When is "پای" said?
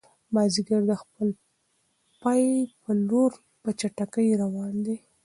2.21-2.43